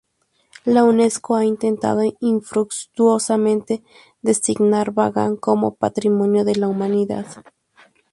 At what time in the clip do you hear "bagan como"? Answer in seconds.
4.93-5.75